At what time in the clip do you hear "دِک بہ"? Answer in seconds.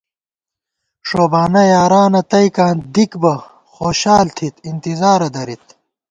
2.93-3.33